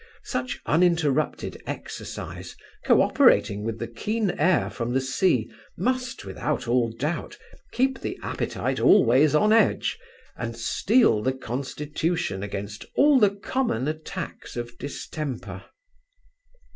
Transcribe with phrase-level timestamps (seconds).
[0.23, 2.55] Such uninterrupted exercise,
[2.85, 7.37] co operating with the keen air from the sea, must, without all doubt,
[7.71, 9.99] keep the appetite always on edge,
[10.35, 15.65] and steel the constitution against all the common attacks of distemper.